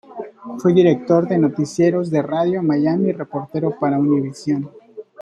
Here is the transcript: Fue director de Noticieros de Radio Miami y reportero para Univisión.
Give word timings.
Fue 0.57 0.73
director 0.73 1.27
de 1.27 1.37
Noticieros 1.37 2.09
de 2.09 2.23
Radio 2.23 2.63
Miami 2.63 3.09
y 3.09 3.13
reportero 3.13 3.77
para 3.79 3.99
Univisión. 3.99 4.71